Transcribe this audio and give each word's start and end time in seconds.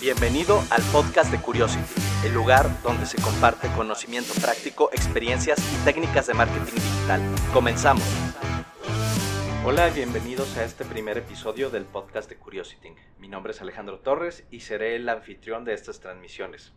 Bienvenido 0.00 0.62
al 0.70 0.80
podcast 0.92 1.32
de 1.32 1.40
Curiosity, 1.40 1.82
el 2.24 2.32
lugar 2.32 2.70
donde 2.84 3.04
se 3.04 3.20
comparte 3.20 3.66
conocimiento 3.74 4.32
práctico, 4.40 4.90
experiencias 4.92 5.58
y 5.74 5.84
técnicas 5.84 6.28
de 6.28 6.34
marketing 6.34 6.72
digital. 6.72 7.20
Comenzamos. 7.52 8.04
Hola 9.64 9.88
bienvenidos 9.88 10.56
a 10.56 10.62
este 10.62 10.84
primer 10.84 11.18
episodio 11.18 11.68
del 11.68 11.84
podcast 11.84 12.30
de 12.30 12.36
Curiosity. 12.36 12.90
Mi 13.18 13.26
nombre 13.26 13.50
es 13.50 13.60
Alejandro 13.60 13.98
Torres 13.98 14.46
y 14.52 14.60
seré 14.60 14.94
el 14.94 15.08
anfitrión 15.08 15.64
de 15.64 15.74
estas 15.74 15.98
transmisiones. 15.98 16.74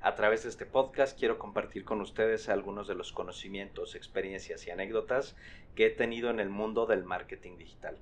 A 0.00 0.16
través 0.16 0.42
de 0.42 0.48
este 0.48 0.66
podcast 0.66 1.16
quiero 1.16 1.38
compartir 1.38 1.84
con 1.84 2.00
ustedes 2.00 2.48
algunos 2.48 2.88
de 2.88 2.96
los 2.96 3.12
conocimientos, 3.12 3.94
experiencias 3.94 4.66
y 4.66 4.72
anécdotas 4.72 5.36
que 5.76 5.86
he 5.86 5.90
tenido 5.90 6.28
en 6.28 6.40
el 6.40 6.50
mundo 6.50 6.86
del 6.86 7.04
marketing 7.04 7.56
digital 7.56 8.00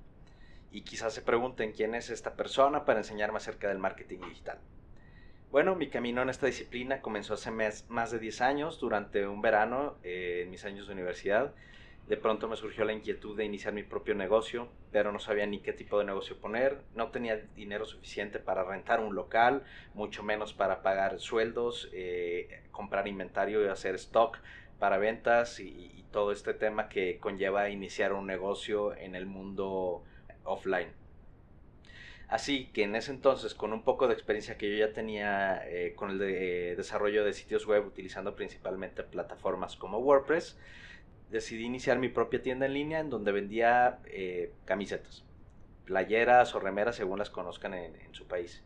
y 0.73 0.81
quizás 0.81 1.13
se 1.13 1.21
pregunten 1.21 1.71
quién 1.71 1.93
es 1.93 2.09
esta 2.09 2.35
persona 2.35 2.83
para 2.83 2.99
enseñarme 2.99 3.37
acerca 3.37 3.69
del 3.69 3.77
marketing 3.77 4.17
digital. 4.27 4.57
Bueno, 5.51 5.75
mi 5.75 5.87
camino 5.87 6.23
en 6.23 6.29
esta 6.29 6.47
disciplina 6.47 6.99
comenzó 6.99 7.35
hace 7.35 7.51
más 7.51 8.11
de 8.11 8.17
10 8.17 8.41
años, 8.41 8.79
durante 8.79 9.27
un 9.27 9.43
verano 9.43 9.97
eh, 10.01 10.41
en 10.43 10.49
mis 10.49 10.65
años 10.65 10.87
de 10.87 10.93
universidad. 10.93 11.53
De 12.07 12.17
pronto 12.17 12.47
me 12.49 12.55
surgió 12.55 12.85
la 12.85 12.91
inquietud 12.91 13.37
de 13.37 13.45
iniciar 13.45 13.71
mi 13.71 13.83
propio 13.83 14.15
negocio, 14.15 14.67
pero 14.91 15.11
no 15.11 15.19
sabía 15.19 15.45
ni 15.45 15.59
qué 15.59 15.73
tipo 15.73 15.99
de 15.99 16.05
negocio 16.05 16.37
poner, 16.37 16.81
no 16.95 17.11
tenía 17.11 17.37
dinero 17.55 17.85
suficiente 17.85 18.39
para 18.39 18.63
rentar 18.63 18.99
un 18.99 19.13
local, 19.13 19.63
mucho 19.93 20.23
menos 20.23 20.53
para 20.53 20.81
pagar 20.81 21.19
sueldos, 21.19 21.87
eh, 21.93 22.63
comprar 22.71 23.07
inventario 23.07 23.63
y 23.63 23.67
hacer 23.67 23.93
stock 23.93 24.39
para 24.79 24.97
ventas 24.97 25.59
y, 25.59 25.67
y 25.69 26.03
todo 26.11 26.31
este 26.31 26.55
tema 26.55 26.89
que 26.89 27.19
conlleva 27.19 27.69
iniciar 27.69 28.11
un 28.11 28.25
negocio 28.25 28.95
en 28.95 29.13
el 29.13 29.27
mundo 29.27 30.03
offline. 30.43 30.89
Así 32.27 32.67
que 32.73 32.83
en 32.83 32.95
ese 32.95 33.11
entonces, 33.11 33.53
con 33.53 33.73
un 33.73 33.83
poco 33.83 34.07
de 34.07 34.13
experiencia 34.13 34.57
que 34.57 34.69
yo 34.71 34.77
ya 34.77 34.93
tenía 34.93 35.61
eh, 35.67 35.93
con 35.95 36.09
el 36.09 36.21
eh, 36.21 36.75
desarrollo 36.75 37.23
de 37.23 37.33
sitios 37.33 37.67
web 37.67 37.85
utilizando 37.85 38.35
principalmente 38.35 39.03
plataformas 39.03 39.75
como 39.75 39.99
WordPress, 39.99 40.57
decidí 41.29 41.65
iniciar 41.65 41.99
mi 41.99 42.09
propia 42.09 42.41
tienda 42.41 42.65
en 42.65 42.73
línea 42.73 42.99
en 42.99 43.09
donde 43.09 43.31
vendía 43.31 43.99
eh, 44.05 44.51
camisetas, 44.65 45.25
playeras 45.85 46.55
o 46.55 46.59
remeras 46.59 46.95
según 46.95 47.19
las 47.19 47.29
conozcan 47.29 47.73
en 47.73 48.13
su 48.13 48.25
país. 48.25 48.63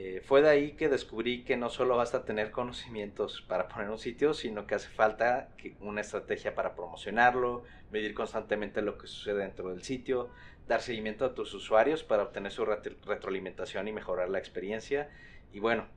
Eh, 0.00 0.22
fue 0.24 0.42
de 0.42 0.48
ahí 0.48 0.72
que 0.74 0.88
descubrí 0.88 1.42
que 1.42 1.56
no 1.56 1.70
solo 1.70 1.96
basta 1.96 2.24
tener 2.24 2.52
conocimientos 2.52 3.42
para 3.42 3.66
poner 3.66 3.90
un 3.90 3.98
sitio, 3.98 4.32
sino 4.32 4.64
que 4.64 4.76
hace 4.76 4.88
falta 4.88 5.48
una 5.80 6.02
estrategia 6.02 6.54
para 6.54 6.76
promocionarlo, 6.76 7.64
medir 7.90 8.14
constantemente 8.14 8.80
lo 8.80 8.96
que 8.96 9.08
sucede 9.08 9.40
dentro 9.40 9.70
del 9.70 9.82
sitio, 9.82 10.30
dar 10.68 10.82
seguimiento 10.82 11.24
a 11.24 11.34
tus 11.34 11.52
usuarios 11.52 12.04
para 12.04 12.22
obtener 12.22 12.52
su 12.52 12.64
retroalimentación 12.64 13.88
y 13.88 13.92
mejorar 13.92 14.28
la 14.28 14.38
experiencia. 14.38 15.10
Y 15.52 15.58
bueno, 15.58 15.88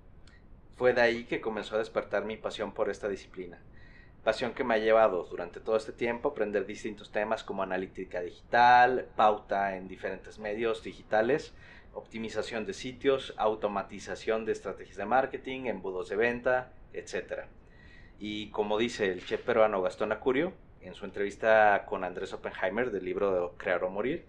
fue 0.78 0.94
de 0.94 1.02
ahí 1.02 1.26
que 1.26 1.40
comenzó 1.40 1.76
a 1.76 1.78
despertar 1.78 2.26
mi 2.26 2.38
pasión 2.38 2.74
por 2.74 2.90
esta 2.90 3.08
disciplina. 3.08 3.60
Pasión 4.24 4.56
que 4.56 4.64
me 4.64 4.74
ha 4.74 4.80
llevado 4.80 5.26
durante 5.26 5.60
todo 5.60 5.76
este 5.76 5.92
tiempo 5.92 6.30
a 6.30 6.32
aprender 6.32 6.66
distintos 6.66 7.12
temas 7.12 7.44
como 7.44 7.62
analítica 7.62 8.22
digital, 8.22 9.06
pauta 9.16 9.78
en 9.78 9.88
diferentes 9.88 10.40
medios 10.40 10.82
digitales, 10.82 11.54
optimización 11.94 12.66
de 12.66 12.74
sitios, 12.74 13.34
automatización 13.38 14.46
de 14.46 14.52
estrategias 14.54 14.98
de 14.98 15.06
marketing, 15.06 15.66
embudos 15.66 16.10
de 16.10 16.16
venta, 16.16 16.72
etc. 16.94 17.46
Y 18.20 18.50
como 18.50 18.78
dice 18.78 19.12
el 19.12 19.26
chef 19.26 19.42
peruano 19.42 19.82
Gastón 19.82 20.12
Acurio 20.12 20.54
en 20.82 20.94
su 20.96 21.06
entrevista 21.06 21.86
con 21.86 22.04
Andrés 22.04 22.34
Oppenheimer 22.34 22.92
del 22.92 23.06
libro 23.06 23.56
Crear 23.58 23.84
o 23.84 23.90
Morir, 23.90 24.26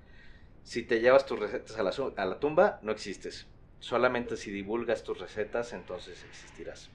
si 0.62 0.82
te 0.82 1.00
llevas 1.00 1.26
tus 1.26 1.38
recetas 1.38 1.78
a 1.78 1.82
la, 1.82 1.92
a 2.16 2.24
la 2.24 2.38
tumba, 2.38 2.78
no 2.82 2.92
existes. 2.92 3.46
Solamente 3.80 4.36
si 4.36 4.50
divulgas 4.50 5.02
tus 5.02 5.18
recetas, 5.18 5.72
entonces 5.72 6.24
existirás. 6.24 6.90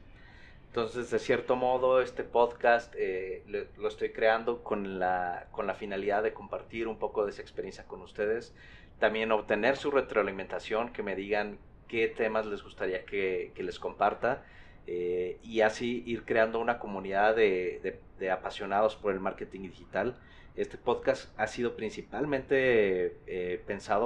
Entonces, 0.68 1.10
de 1.10 1.20
cierto 1.20 1.56
modo, 1.56 2.02
este 2.02 2.24
podcast 2.24 2.94
eh, 2.98 3.44
lo, 3.48 3.88
estoy 3.88 4.12
creando 4.12 4.64
con 4.64 5.00
la, 5.00 5.48
con 5.52 5.66
la 5.66 5.74
finalidad 5.74 6.24
de 6.24 6.34
compartir 6.34 6.88
un 6.88 7.00
poco 7.00 7.26
de 7.26 7.32
esa 7.32 7.42
experiencia 7.42 7.86
con 7.86 8.02
ustedes, 8.02 8.54
también 9.00 9.32
obtener 9.32 9.78
su 9.78 9.92
retroalimentación, 9.92 10.92
que 10.92 11.04
me 11.04 11.16
digan 11.16 11.58
qué 11.88 12.08
temas 12.08 12.46
les 12.46 12.64
gustaría 12.64 13.06
que, 13.06 13.52
les 13.56 13.80
comparta 13.80 14.44
eh, 14.86 15.38
y 15.42 15.62
así 15.62 16.04
ir 16.06 16.24
creando 16.26 16.60
una 16.60 16.80
comunidad 16.80 17.36
de, 17.36 18.00
apasionados 18.32 18.96
por 18.96 19.14
el 19.14 19.20
marketing 19.20 19.62
digital. 19.62 20.18
Este 20.56 20.78
podcast 20.78 21.32
ha 21.40 21.48
sido 21.48 21.76
principalmente 21.76 23.18
eh, 23.28 23.47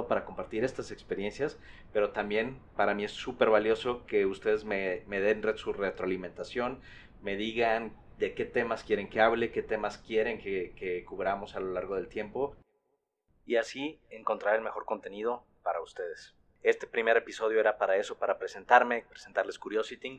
para 0.08 0.24
compartir 0.24 0.64
estas 0.64 0.90
experiencias, 0.90 1.58
pero 1.92 2.10
también 2.10 2.58
para 2.76 2.94
mí 2.94 3.04
es 3.04 3.12
súper 3.12 3.50
valioso 3.50 4.06
que 4.06 4.26
ustedes 4.26 4.64
me, 4.64 5.02
me 5.06 5.20
den 5.20 5.42
su 5.56 5.72
retroalimentación, 5.72 6.80
me 7.22 7.36
digan 7.36 7.92
de 8.18 8.34
qué 8.34 8.44
temas 8.44 8.84
quieren 8.84 9.08
que 9.08 9.20
hable, 9.20 9.50
qué 9.50 9.62
temas 9.62 9.98
quieren 9.98 10.38
que, 10.38 10.74
que 10.76 11.04
cubramos 11.04 11.56
a 11.56 11.60
lo 11.60 11.72
largo 11.72 11.96
del 11.96 12.08
tiempo 12.08 12.56
y 13.44 13.56
así 13.56 14.00
encontrar 14.10 14.54
el 14.54 14.62
mejor 14.62 14.84
contenido 14.84 15.44
para 15.62 15.80
ustedes. 15.80 16.34
Este 16.62 16.86
primer 16.86 17.16
episodio 17.16 17.58
era 17.58 17.78
para 17.78 17.96
eso, 17.96 18.18
para 18.18 18.38
presentarme, 18.38 19.04
presentarles 19.08 19.58
Curiosity 19.58 20.18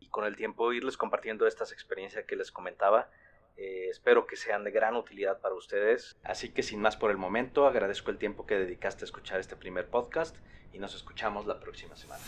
y 0.00 0.08
con 0.08 0.24
el 0.24 0.36
tiempo 0.36 0.72
irles 0.72 0.96
compartiendo 0.96 1.46
estas 1.46 1.72
experiencias 1.72 2.24
que 2.24 2.36
les 2.36 2.50
comentaba. 2.50 3.10
Eh, 3.56 3.88
espero 3.90 4.26
que 4.26 4.36
sean 4.36 4.64
de 4.64 4.70
gran 4.70 4.96
utilidad 4.96 5.40
para 5.40 5.54
ustedes. 5.54 6.16
Así 6.24 6.50
que 6.50 6.62
sin 6.62 6.80
más 6.80 6.96
por 6.96 7.10
el 7.10 7.16
momento, 7.16 7.66
agradezco 7.66 8.10
el 8.10 8.18
tiempo 8.18 8.46
que 8.46 8.56
dedicaste 8.56 9.04
a 9.04 9.06
escuchar 9.06 9.40
este 9.40 9.56
primer 9.56 9.86
podcast 9.88 10.36
y 10.72 10.78
nos 10.78 10.94
escuchamos 10.94 11.46
la 11.46 11.60
próxima 11.60 11.96
semana. 11.96 12.22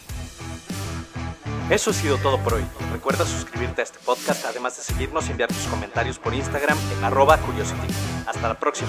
Eso 1.68 1.90
ha 1.90 1.94
sido 1.94 2.16
todo 2.18 2.38
por 2.44 2.54
hoy. 2.54 2.64
Recuerda 2.92 3.24
suscribirte 3.24 3.80
a 3.80 3.84
este 3.84 3.98
podcast, 3.98 4.44
además 4.46 4.76
de 4.76 4.84
seguirnos 4.84 5.26
y 5.28 5.32
enviar 5.32 5.48
tus 5.48 5.66
comentarios 5.66 6.18
por 6.18 6.32
Instagram 6.32 6.78
en 6.96 7.04
arroba 7.04 7.38
curiosity. 7.38 7.92
Hasta 8.26 8.46
la 8.46 8.58
próxima. 8.58 8.88